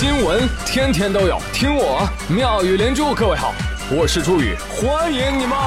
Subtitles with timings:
[0.00, 3.12] 新闻天天都有，听我妙语连珠。
[3.12, 3.52] 各位好，
[3.90, 5.58] 我是朱宇，欢迎你们！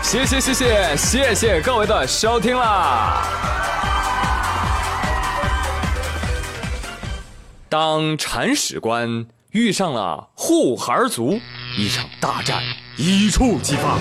[0.00, 3.24] 谢谢谢谢谢谢各位的收听啦！
[7.68, 11.40] 当铲屎官遇上了护孩族，
[11.76, 12.62] 一场大战
[12.96, 13.98] 一触即发。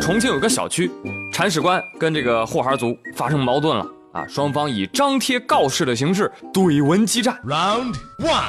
[0.00, 0.90] 重庆有个小区，
[1.32, 4.24] 铲屎官跟这个护孩族发生矛盾了啊！
[4.26, 7.38] 双方以张贴告示的形式怼文激战。
[7.44, 8.42] Round one，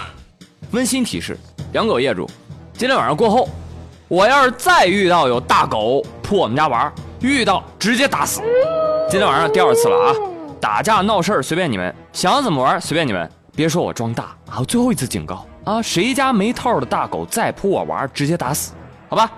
[0.72, 1.38] 温馨提示：
[1.73, 2.30] 养狗业主，
[2.73, 3.49] 今天晚上过后，
[4.08, 8.41] 我要是再遇到有大狗扑我们家玩，遇到直接打死。
[9.09, 10.16] 今天晚上第二次了啊！
[10.61, 14.63] 打架闹事儿随便你们，想怎么玩随便你们，别说我装大啊！
[14.67, 15.81] 最后一次警告啊！
[15.81, 18.72] 谁家没套的大狗再扑我玩，直接打死，
[19.09, 19.30] 好吧？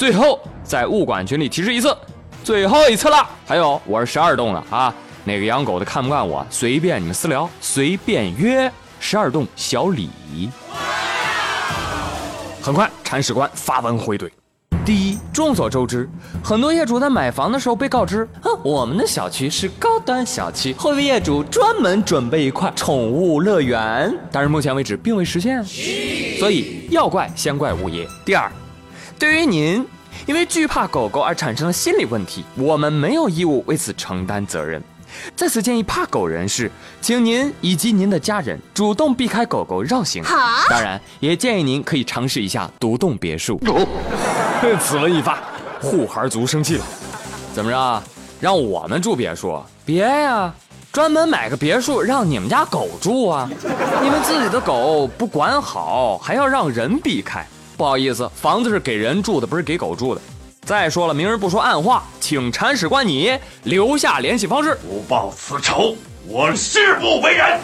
[0.00, 1.94] 最后在物管群里提示一次，
[2.42, 3.16] 最后一次了。
[3.46, 10.08] 还有，我是十二栋的啊，哪个养狗的看不惯我，随便你们私聊，随便约十二栋小李。
[12.62, 14.30] 很快，铲屎官发文回怼。
[14.86, 16.08] 第一，众所周知，
[16.42, 18.26] 很多业主在买房的时候被告知，
[18.64, 25.62] 我们的小区是高端小区，会为业主专门准备一块宠物乐园，但是目前为止并未实现，
[26.38, 28.08] 所以要怪先怪物业。
[28.24, 28.50] 第二。
[29.20, 29.86] 对于您，
[30.24, 34.82] 因为惧怕狗狗而产生的心理问题，我们没有义务为此承担责任。
[35.36, 36.70] 在此建议怕狗人士，
[37.02, 40.24] 请您以及您的家人主动避开狗狗绕行。
[40.70, 43.60] 当然，也建议您可以尝试一下独栋别墅。
[44.80, 45.38] 此文一发，
[45.82, 46.84] 护孩族生气了，
[47.52, 48.02] 怎么着？
[48.40, 49.62] 让我们住别墅？
[49.84, 50.50] 别呀，
[50.90, 53.46] 专门买个别墅让你们家狗住啊！
[54.02, 57.46] 你们自己的狗不管好，还要让人避开。
[57.80, 60.20] 不好意思，房子是给人住的，不是给狗住的。
[60.66, 64.78] 再说了，明人不说暗话，请铲屎官你留下联系方式。
[64.86, 65.96] 不报此仇，
[66.28, 67.58] 我誓不为人。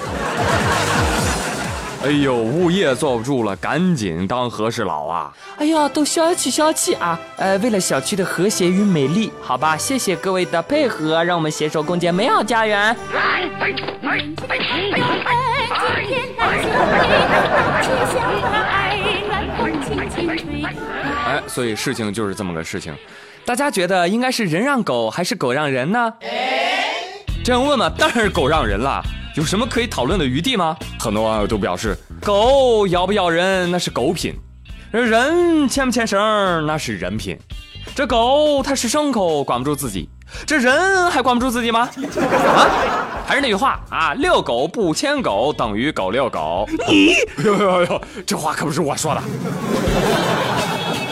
[2.02, 5.30] 哎呦，物业坐不住了，赶紧当和事佬啊！
[5.58, 7.20] 哎呀，都消气消气啊！
[7.36, 12.96] 呃，为了小区的和谐与美丽，好吧，谢谢各位的配合，让我们携手共建美好家园。
[13.12, 13.50] 哎，
[21.56, 22.94] 所以事情就是这么个事情，
[23.46, 26.12] 大家觉得应该是人让狗还是狗让人呢？
[27.42, 29.02] 这样问嘛，当然是狗让人了。
[29.36, 30.76] 有什么可以讨论的余地吗？
[31.00, 34.34] 很多网友都表示，狗咬不咬人那是狗品，
[34.90, 36.20] 人牵不牵绳
[36.66, 37.38] 那是人品。
[37.94, 40.10] 这狗它是牲口，管不住自己，
[40.46, 41.88] 这人还管不住自己吗？
[42.18, 42.68] 啊，
[43.26, 46.68] 还是那句话啊，遛狗不牵狗等于狗遛狗。
[46.86, 49.22] 你，呦呦呦，这话可不是我说的。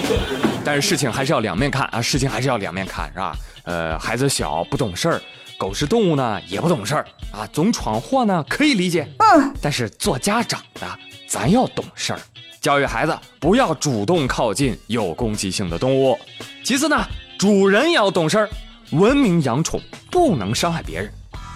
[0.64, 3.36] 但是事情还是要两面看啊，事情还是要两面看，是吧？
[3.64, 5.20] 呃，孩子小不懂事儿，
[5.58, 9.08] 狗是动物呢，也不懂事儿啊，总闯祸呢，可以理解。
[9.18, 10.86] 嗯，但是做家长的，
[11.28, 12.20] 咱要懂事儿，
[12.60, 16.18] 教育孩子不要主动靠近有攻击性的动物。
[16.62, 17.04] 其次呢，
[17.38, 18.48] 主人也要懂事儿，
[18.92, 21.12] 文明养宠，不能伤害别人。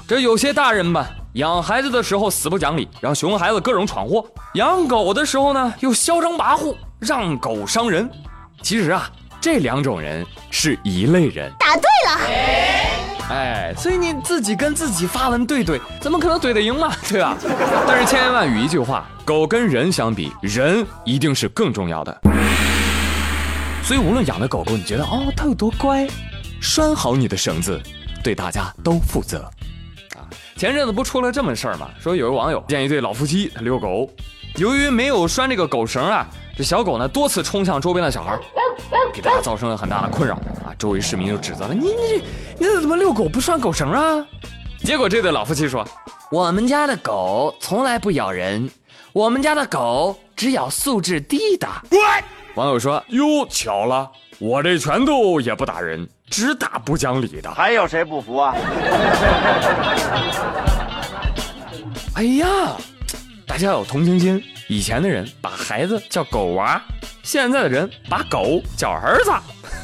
[0.07, 4.23] 这有些大人吧，养孩子的时候死不讲理，让熊孩子各种闯祸；
[4.55, 8.11] 养狗的时候呢，又嚣张跋扈，让狗伤人。
[8.63, 9.09] 其实啊，
[9.41, 11.51] 这两种人是一类人。
[11.59, 12.21] 答对了，
[13.31, 16.93] 哎，所以你自己跟自己发文对怼，怎么可能怼得赢嘛？
[17.09, 17.37] 对吧？
[17.87, 22.21] 但是千言万语一句话，狗跟人相比，人一定是更重要的。
[23.83, 26.07] 所以无论养的狗狗，你觉得哦它有多乖，
[26.61, 27.81] 拴好你的绳子，
[28.23, 29.51] 对大家都负责。
[30.15, 30.21] 啊，
[30.57, 31.89] 前阵子不出了这么事儿吗？
[31.99, 34.11] 说有个网友见一对老夫妻遛狗，
[34.57, 36.27] 由于没有拴这个狗绳啊。
[36.59, 38.37] 这小狗呢，多次冲向周边的小孩，
[39.13, 40.35] 给大家造成了很大的困扰
[40.67, 40.75] 啊！
[40.77, 42.25] 周围市民就指责了你，你
[42.59, 44.27] 你怎么遛狗不拴狗绳啊？
[44.81, 45.87] 结果这对老夫妻说
[46.33, 48.69] ：“我们家的狗从来不咬人，
[49.13, 51.69] 我们家的狗只咬素质低的。”
[52.57, 58.53] 网友说：“哟，巧了，我这拳头也不打人，只打不讲理的。”还有谁不服啊？
[62.15, 62.47] 哎呀，
[63.47, 64.43] 大家有同情心。
[64.69, 66.81] 以前的人把孩子叫狗娃，
[67.23, 69.31] 现在的人把狗叫儿子，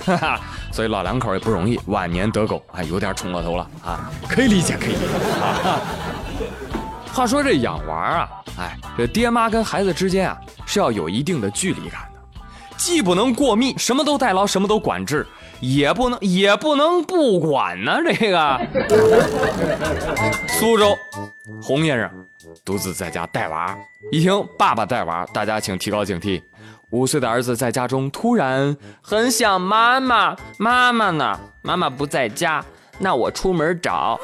[0.05, 0.41] 哈哈，
[0.71, 5.41] 所以老两口也不容易，晚年得狗哎有点宠过头了啊，可以理解，可以理解。
[5.41, 5.81] 啊。
[7.15, 8.29] 话说这养娃啊，
[8.59, 10.37] 哎，这爹妈跟孩子之间啊
[10.67, 12.14] 是要有一定的距离感的，
[12.77, 15.27] 既不能过密，什么都代劳，什么都管制，
[15.61, 17.99] 也不能也不能不管呢。
[18.05, 18.61] 这个
[20.49, 20.97] 苏州
[21.63, 22.11] 洪先生
[22.65, 23.77] 独自在家带娃，
[24.11, 26.43] 一听爸爸带娃，大家请提高警惕。
[26.91, 31.41] 五岁的儿子在家中突然很想妈妈，妈妈呢？
[31.63, 32.65] 妈妈不在家，
[32.99, 34.21] 那我出门找。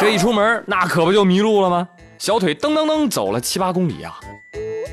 [0.00, 1.86] 这一出门，那可不就迷路了吗？
[2.18, 4.18] 小腿噔噔噔走了七八公里啊，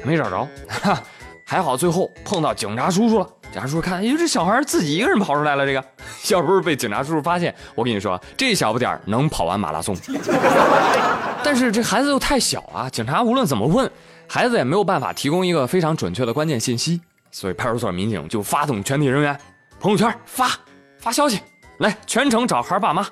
[0.03, 0.45] 没找着。
[0.67, 1.01] 哈，
[1.53, 3.29] 还好最后碰到警察叔叔了。
[3.51, 5.63] 警察叔叔看，哎呦，这小孩自己一个人跑出来了。
[5.63, 5.85] 这个
[6.31, 9.95] 要不是被警察叔叔发现，我跟你说，这小不点儿能跑完马拉松。
[11.45, 13.87] 但是这孩子又太小啊，警察无论怎么问，
[14.27, 16.99] 孩子也没有办法提供一个非常准确的关键信息。
[17.29, 19.39] 所以派出所民警就发动全体人员，
[19.79, 20.49] 朋友圈发
[20.97, 21.39] 发消息，
[21.77, 23.05] 来全程找孩爸妈。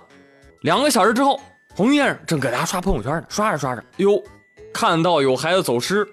[0.61, 1.39] 两个小时之后，
[1.75, 4.19] 洪先生正搁家刷朋友圈呢，刷着刷着，哟，
[4.73, 6.03] 看到有孩子走失，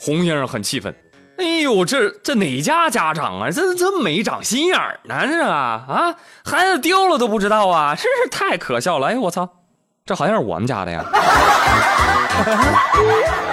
[0.00, 0.92] 洪先生很气愤。
[1.38, 3.50] 哎呦，这这哪家家长啊？
[3.50, 5.26] 这这没长心眼儿呢？
[5.26, 6.14] 这啊啊，
[6.44, 9.08] 孩子丢了都不知道啊，真是太可笑了！
[9.08, 9.48] 哎，我操，
[10.04, 11.04] 这好像是我们家的呀。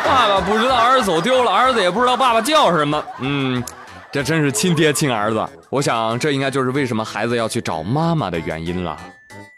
[0.03, 3.03] 爸爸不知道儿子走丢了，儿子也不知道爸爸叫什么。
[3.19, 3.63] 嗯。
[4.11, 8.97] 这真是亲爹亲儿子，我想这应该就是为什么孩子要去找妈妈的原因了。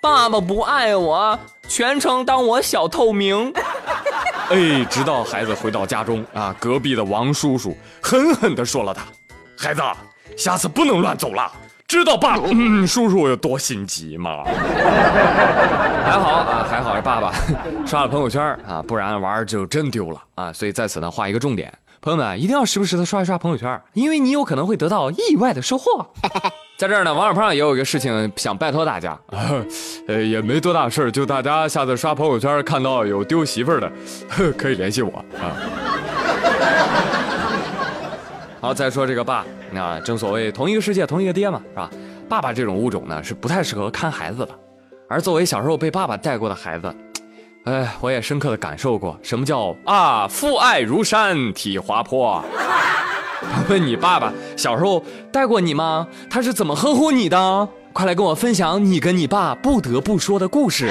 [0.02, 1.38] 爸爸不爱我，
[1.68, 3.54] 全程当我小透明。
[4.50, 9.04] 哎，直到孩子回到家中啊，隔壁的王叔叔狠狠地说了他
[9.60, 9.82] ：“孩子，
[10.38, 11.52] 下次不能乱走了，
[11.86, 14.44] 知道爸嗯叔叔有多心急吗？
[16.08, 17.34] ”还好啊，还好是爸爸
[17.86, 20.54] 刷了朋友圈啊，不然娃儿就真丢了啊。
[20.54, 21.74] 所以在此呢，画一个重点。
[22.00, 26.14] 朋友们一定要时不时的刷一刷朋友圈，因为你有可能会得到意外的收获。
[26.78, 29.20] 在这儿呢，王小胖也有一个事情想拜托大家，
[30.08, 33.92] 呃，也没多大事儿，就大家下次刷朋友圈看到有丢媳妇儿的，
[34.56, 35.58] 可以联系我啊。
[38.62, 41.90] 好，再说这个爸，那正所谓同一个世界同一个爹嘛，是吧？
[42.30, 44.50] 爸爸这种物种呢，是不太适合看孩子的，
[45.10, 46.94] 而作为小时候被爸爸带过的孩子。
[47.64, 52.44] 哎，我也深刻的感受过什么叫啊，父爱如山，体滑坡。
[53.70, 56.08] 问你爸爸小时候带过你吗？
[56.30, 57.70] 他是怎么呵护你的？
[57.94, 60.90] 快来跟我分享你跟你爸不得不说的故事。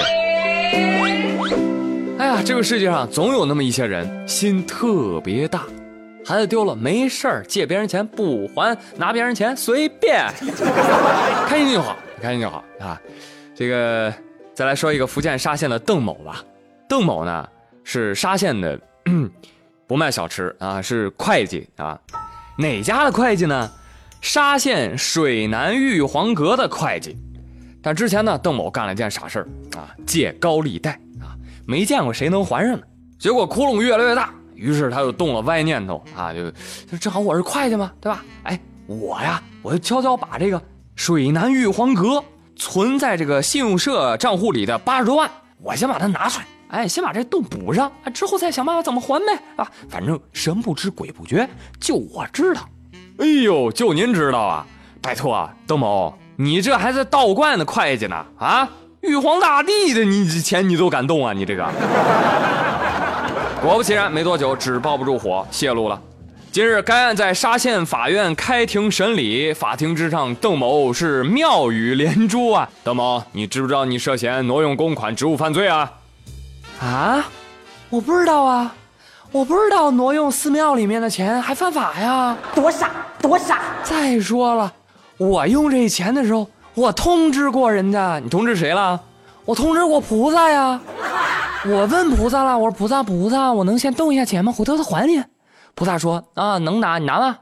[2.18, 5.62] 哎呀，这个世界上总有那么一些人心特别大，
[6.24, 10.26] 孩子丢了没事儿，借别人钱不还，拿别人钱随便，
[11.46, 13.00] 开心就好，开心就好啊。
[13.54, 14.12] 这个
[14.52, 16.42] 再来说一个福建沙县的邓某吧。
[16.88, 17.46] 邓某呢
[17.84, 18.78] 是沙县的，
[19.86, 21.96] 不卖小吃啊，是会计啊。
[22.56, 23.70] 哪家的会计呢？
[24.22, 27.16] 沙县水南玉皇阁的会计。
[27.82, 32.82] 但之前呢，邓某干了件傻事儿啊，借高利贷啊，没见过谁能还上呢。
[33.18, 36.50] 结果窟窿越来越大，于是他就动了歪念头啊，就
[36.90, 38.24] 就正好我是会计嘛，对吧？
[38.42, 40.60] 哎，我呀，我就悄悄把这个
[40.96, 42.24] 水南玉皇阁
[42.56, 45.30] 存在这个信用社账户里的八十多万，
[45.62, 46.46] 我先把它拿出来。
[46.68, 51.48] 哎，先把这洞补上，之后再想办法怎么还呗，啊，反正神不知鬼不觉，
[51.80, 52.68] 就我知道。
[53.18, 54.66] 哎呦，就您知道啊？
[55.00, 58.26] 拜托啊，邓某，你这还在道观的会计呢？
[58.38, 58.68] 啊，
[59.02, 61.32] 玉皇大帝的你这钱你都敢动啊？
[61.32, 61.64] 你这个。
[63.62, 66.00] 果不其然，没多久纸包不住火，泄露了。
[66.50, 72.68] 今日该案在沙县法院开庭审理，法庭之上，邓某是妙语连珠啊。
[72.82, 75.90] 邓某，你知不知道你涉嫌挪用公款职务犯罪啊？
[76.80, 77.24] 啊，
[77.88, 78.74] 我不知道啊，
[79.32, 83.60] 我不知道挪用寺庙里面的钱还犯法呀，多傻多傻！
[83.82, 84.72] 再说了，
[85.16, 89.00] 我用这钱的时候，我通知过人家，你通知谁了？
[89.44, 90.78] 我通知过菩萨呀，
[91.64, 94.52] 我问菩萨了，我说菩萨菩萨，我能先动一下钱吗？
[94.52, 95.22] 回头再还你。
[95.74, 97.36] 菩萨说啊，能拿你拿吧，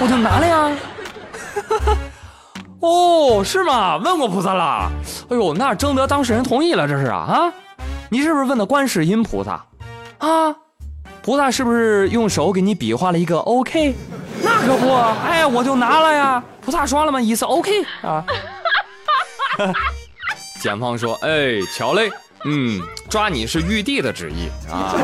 [0.00, 0.70] 我就拿了呀。
[2.80, 3.96] 哦，是吗？
[3.98, 4.90] 问过菩萨了。
[5.28, 7.52] 哎呦，那征得当事人同意了，这是啊啊！
[8.10, 9.64] 你是不是问的观世音菩萨？
[10.18, 10.54] 啊，
[11.22, 13.94] 菩萨是不是用手给你比划了一个 OK？
[14.42, 14.94] 那可不，
[15.24, 16.42] 哎，我就拿了呀。
[16.62, 17.20] 菩萨说了吗？
[17.20, 18.24] 意思 OK 啊。
[20.60, 22.10] 检方说，哎，巧嘞，
[22.44, 24.94] 嗯，抓你是玉帝的旨意啊。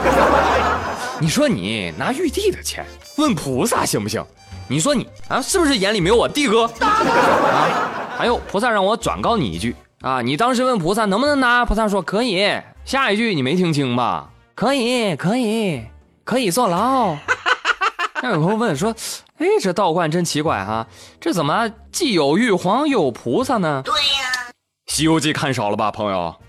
[1.20, 2.84] 你说你拿玉帝的钱
[3.16, 4.24] 问菩萨行不行？
[4.68, 6.64] 你说你啊，是不是眼里没有我弟哥？
[6.80, 12.60] 啊，还有菩萨让我转告你一句啊，你当时问菩萨能不能拿，菩萨说可以。
[12.84, 14.30] 下一句你没听清吧？
[14.54, 15.84] 可以，可以，
[16.24, 17.16] 可以坐牢。
[18.22, 18.94] 那有朋友问说，
[19.38, 20.86] 哎，这道观真奇怪哈，
[21.20, 23.82] 这怎么既有玉皇又有菩萨呢？
[23.84, 24.52] 对呀，
[24.92, 26.34] 《西游记》看少了吧，朋友？《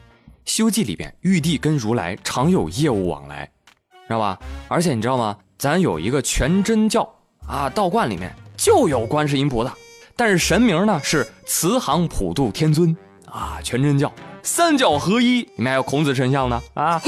[0.45, 3.51] 西游记》里边玉帝跟如来常有业务往来，
[4.07, 4.39] 知道吧？
[4.69, 5.35] 而且你知道吗？
[5.57, 7.07] 咱有一个全真教。
[7.47, 9.73] 啊，道观里面就有观世音菩萨，
[10.15, 14.11] 但是神名呢是慈航普渡天尊啊，全真教
[14.43, 17.01] 三教合一，里面还有孔子神像呢啊。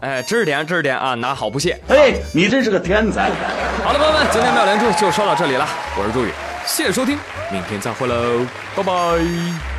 [0.00, 1.78] 哎，知识点知识点啊，拿好不谢。
[1.88, 3.30] 哎，你真是个天才。
[3.84, 5.66] 好了，朋友们，今天妙连珠就说到这里了，
[5.98, 6.30] 我是朱宇，
[6.66, 7.18] 谢谢收听，
[7.50, 9.69] 明天再会喽，拜拜。